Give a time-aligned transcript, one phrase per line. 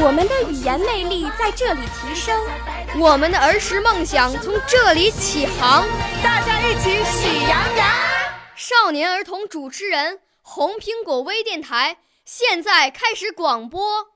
[0.00, 2.38] 我们的语言魅力在这里提升，
[2.98, 5.86] 我们的儿时梦想从这里起航。
[6.22, 7.88] 大家一起喜羊羊。
[8.56, 11.98] 少年儿童主持人，红苹果微电台。
[12.24, 14.08] 现在开始广播。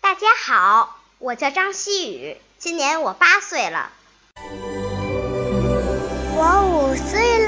[0.00, 3.90] 大家好，我叫张希宇，今年我八岁了。
[6.38, 7.45] 我五岁啦，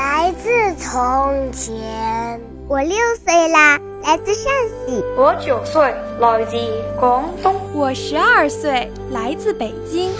[0.00, 2.40] 来自从前。
[2.66, 4.50] 我六岁啦，来自陕
[4.86, 5.04] 西。
[5.14, 6.56] 我九岁，来自
[6.98, 7.54] 广东。
[7.74, 10.10] 我十二岁，来自北京。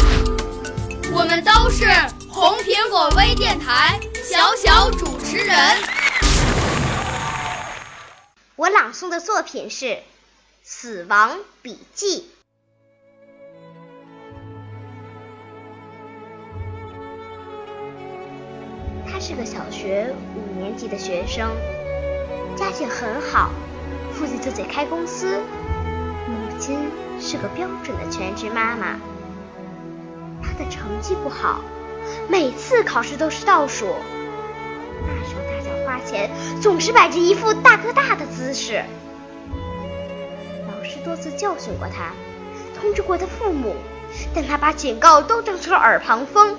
[1.15, 1.87] 我们都是。
[2.29, 5.57] 红苹果微电台小小主持人，
[8.57, 9.87] 我朗诵的作品是
[10.63, 12.21] 《死亡笔记》。
[19.31, 21.49] 是个小学五年级的学生，
[22.57, 23.53] 家境很好，
[24.13, 25.39] 父亲自己开公司，
[26.27, 26.77] 母亲
[27.21, 28.99] 是个标准的全职妈妈。
[30.43, 31.61] 他的成绩不好。
[32.29, 33.87] 每次考试都是倒数，
[35.07, 36.29] 大手大脚花钱，
[36.61, 38.83] 总是摆着一副大哥大的姿势。
[40.67, 42.11] 老师多次教训过他，
[42.81, 43.77] 通知过他父母，
[44.35, 46.57] 但他把警告都当成了耳旁风，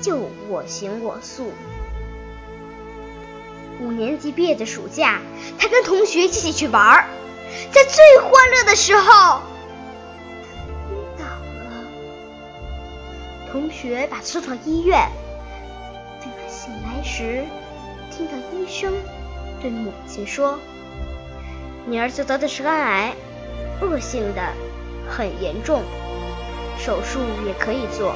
[0.00, 1.52] 就我行我素。
[3.80, 5.20] 五年级毕业的暑假，
[5.58, 7.04] 他跟同学一起去玩儿，
[7.72, 9.40] 在最欢乐的时候。
[10.90, 11.86] 晕倒了
[13.52, 15.08] 同学把他送到医院，
[16.20, 17.44] 等他醒来时，
[18.10, 18.92] 听到医生
[19.60, 20.58] 对母亲说
[21.86, 23.14] ：“你儿子得的是肝癌，
[23.80, 24.42] 恶性的，
[25.08, 25.82] 很严重，
[26.78, 28.12] 手术也可以做，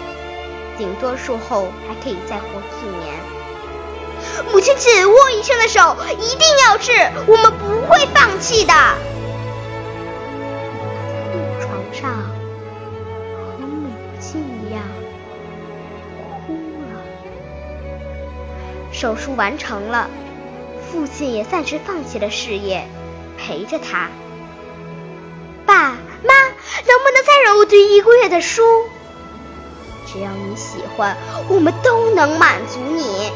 [0.78, 2.44] 顶多术后还可以再活
[2.80, 3.14] 几年。”
[4.52, 6.92] 母亲紧握医生的手，一定要治，
[7.26, 8.72] 我们不会放弃的。
[11.32, 12.30] 病床上
[13.58, 13.90] 和母
[14.20, 14.82] 亲一样
[16.46, 16.52] 哭
[16.88, 17.02] 了。
[18.92, 20.08] 手术完成了，
[20.90, 22.86] 父亲也暂时放弃了事业，
[23.36, 24.08] 陪着他。
[25.66, 25.90] 爸
[26.22, 26.34] 妈，
[26.86, 28.62] 能不能再让我读一个月的书？
[30.12, 31.16] 只要你喜欢，
[31.48, 33.32] 我们都能满足你。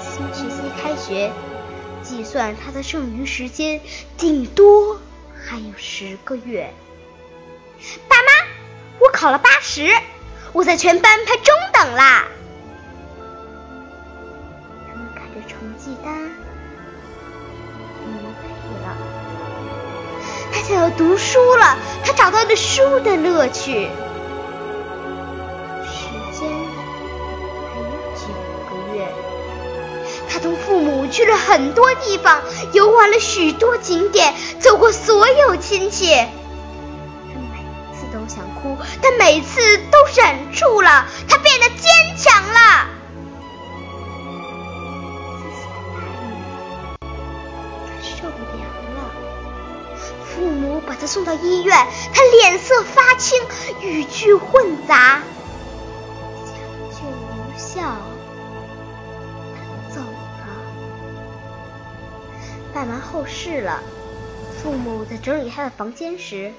[0.00, 1.30] 新学期开学，
[2.02, 3.82] 计算他的剩余时间，
[4.16, 4.98] 顶多
[5.46, 6.72] 还有十个月。
[8.08, 8.32] 爸妈，
[8.98, 9.92] 我考了八十，
[10.54, 12.24] 我在全班排中等啦。
[14.88, 16.14] 他们看着成绩单
[18.06, 18.48] 磨配
[18.86, 18.96] 了，
[20.50, 23.90] 他想要读书了，他找到了书的乐趣。
[31.10, 32.42] 去了很多地方，
[32.72, 36.14] 游玩了许多景点，走过所有亲戚。
[36.14, 36.28] 他
[37.52, 37.58] 每
[37.94, 42.86] 次都想哭，但每次都忍住了，他变得坚强了。
[47.86, 48.64] 他受不了
[48.94, 49.10] 了
[50.24, 53.40] 父母把他送到医院，他脸色发青，
[53.82, 55.20] 语句混杂，
[56.44, 56.54] 抢
[56.90, 57.80] 救无效，
[59.54, 60.00] 他走。
[62.78, 63.82] 办完后事了，
[64.62, 66.52] 父母在整理他的房间时，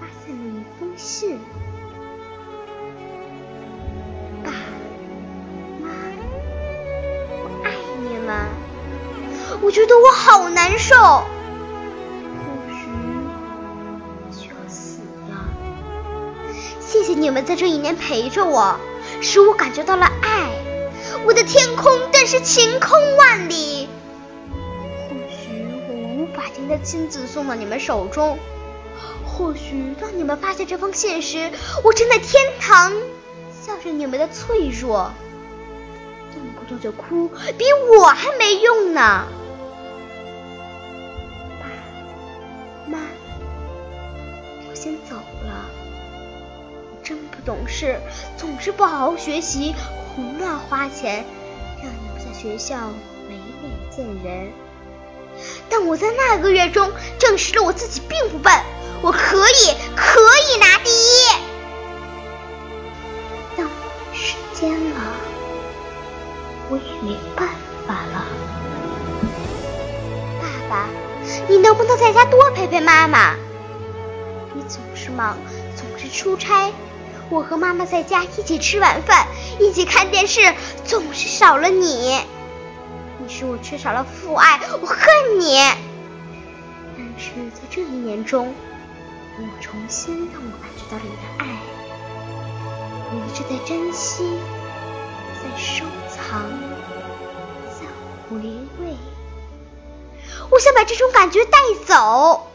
[0.00, 1.38] 发现了一封信
[4.42, 4.50] ：“爸
[5.80, 5.90] 妈，
[7.38, 7.70] 我爱
[8.00, 8.34] 你们。”
[9.62, 11.22] 我觉得我好难受。
[16.80, 18.76] 谢谢你们在这一年陪着我，
[19.20, 20.50] 使我感觉到了爱。
[21.24, 23.71] 我的天空顿时晴空万里。
[26.62, 28.38] 或许我无法将它亲自送到你们手中，
[29.26, 31.50] 或许当你们发现这封信时，
[31.82, 32.92] 我正在天堂，
[33.60, 35.12] 笑着你们的脆弱。
[36.32, 37.28] 动不动就哭，
[37.58, 37.64] 比
[37.98, 39.26] 我还没用呢。
[41.60, 41.66] 爸
[42.86, 42.98] 妈，
[44.68, 45.66] 我先走了。
[47.02, 47.98] 真不懂事，
[48.36, 49.74] 总是不好好学习，
[50.14, 51.24] 胡乱花钱，
[51.82, 52.90] 让你们在学校
[53.28, 54.52] 没脸见人。
[55.68, 58.52] 但我在那个月中证实了我自己并不笨，
[59.00, 61.24] 我可以，可以拿第一。
[63.56, 63.66] 但
[64.12, 65.00] 时间了，
[66.68, 67.48] 我也没办
[67.86, 68.24] 法了。
[70.40, 70.88] 爸爸，
[71.48, 73.34] 你能不能在家多陪陪妈妈？
[74.54, 75.36] 你总是忙，
[75.74, 76.70] 总是出差。
[77.30, 79.26] 我和妈妈在家一起吃晚饭，
[79.58, 80.54] 一起看电视，
[80.84, 82.20] 总是少了你。
[83.32, 85.56] 你使我缺少了父爱，我恨你。
[86.94, 88.54] 但是在这一年中，
[89.38, 91.46] 我重新让我感觉到了你的爱，
[93.08, 94.38] 我一直在珍惜，
[95.42, 96.42] 在收藏，
[97.70, 97.86] 在
[98.28, 98.98] 回味。
[100.50, 102.48] 我想把这种感觉带走，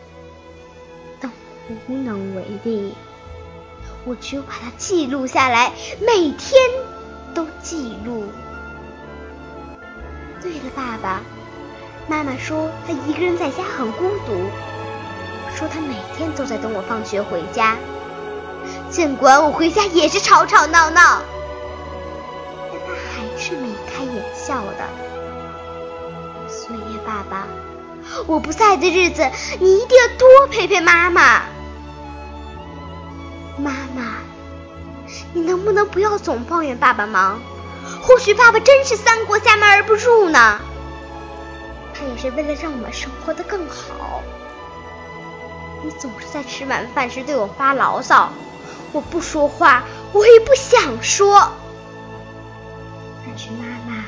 [1.19, 1.31] 但
[1.88, 2.94] 无能为力。
[4.06, 5.71] 我只有把它记录下来，
[6.01, 6.62] 每天
[7.33, 8.25] 都记录。
[10.47, 11.21] 对了，爸爸，
[12.07, 14.49] 妈妈说她一个人在家很孤独，
[15.53, 17.75] 说她每天都在等我放学回家，
[18.89, 21.21] 尽管我回家也是吵吵闹闹，
[22.71, 24.88] 但她还是眉开眼笑的。
[26.47, 27.45] 所以，爸爸，
[28.25, 29.29] 我不在的日子，
[29.59, 31.41] 你一定要多陪陪妈妈。
[33.57, 34.19] 妈妈，
[35.33, 37.38] 你能不能不要总抱怨爸爸忙？
[38.01, 40.59] 或许爸爸真是三国家门而不入呢。
[41.94, 44.21] 他也是为了让我们生活的更好。
[45.83, 48.31] 你总是在吃晚饭时对我发牢骚，
[48.91, 49.83] 我不说话，
[50.13, 51.51] 我也不想说。
[53.25, 54.05] 但是妈妈，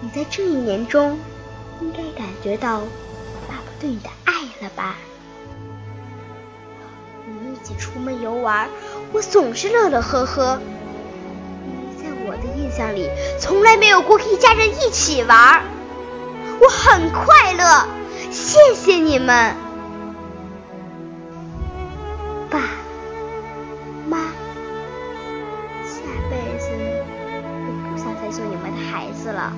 [0.00, 1.18] 你在这一年中
[1.80, 2.80] 应该感觉到
[3.48, 4.96] 爸爸对你的爱了吧？
[7.26, 8.68] 我们一起出门游玩，
[9.12, 10.60] 我总是乐乐呵呵。
[12.88, 15.62] 里，从来没有过一家人一起玩，
[16.60, 17.86] 我很快乐。
[18.30, 19.54] 谢谢你们，
[22.48, 22.60] 爸
[24.08, 24.18] 妈。
[25.84, 26.00] 下
[26.30, 26.68] 辈子
[27.66, 29.52] 我不想再做你们的孩子了，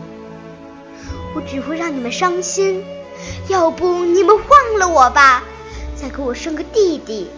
[1.34, 2.84] 我只会让你们伤心。
[3.48, 5.42] 要不你们忘了我吧，
[5.94, 7.30] 再给我生个弟弟，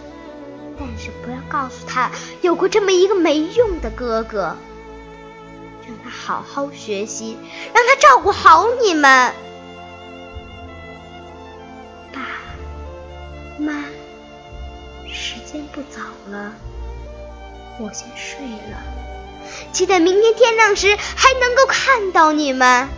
[0.79, 2.11] 但是不要告诉他
[2.43, 4.57] 有过这么一个没用的哥哥。
[6.27, 7.37] 好好学习，
[7.75, 9.35] 让他照顾好你们，
[12.15, 12.21] 爸
[13.59, 13.85] 妈。
[15.07, 16.01] 时间不早
[16.31, 16.51] 了，
[17.79, 18.39] 我先睡
[18.71, 18.79] 了。
[19.71, 22.89] 期待明天天亮时还能够看到你们，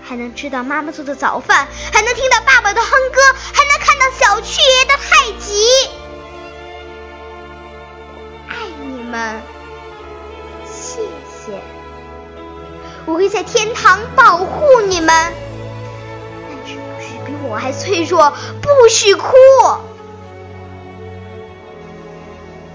[0.00, 3.20] 还能吃到妈妈做的早饭，还能听到爸爸的哼歌，
[3.52, 5.66] 还能看到小雀爷的太极。
[8.48, 9.42] 爱你们，
[10.64, 11.02] 谢
[11.44, 11.60] 谢。
[13.06, 19.32] 我会在天堂保护你们，但是不许比我还脆弱，不许哭。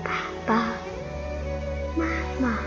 [0.03, 0.11] 爸
[0.45, 0.71] 爸
[1.95, 2.05] 妈
[2.39, 2.59] 妈，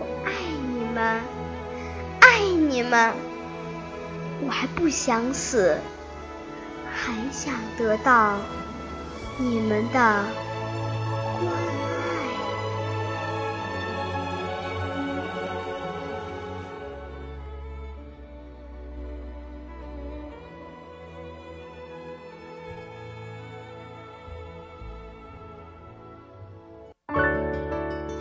[0.00, 0.32] 我爱
[0.72, 1.20] 你们，
[2.20, 3.12] 爱你们，
[4.44, 5.78] 我还不想死，
[6.92, 8.38] 还想得到
[9.38, 10.24] 你们的